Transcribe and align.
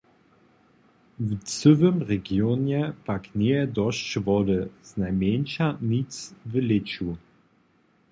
W 1.19 1.43
cyłym 1.43 2.01
regionje 2.03 2.93
pak 3.05 3.35
njeje 3.35 3.67
dosć 3.67 4.19
wody, 4.19 4.69
znajmjeńša 4.83 5.77
nic 5.81 6.35
w 6.45 6.53
lěću. 6.67 7.09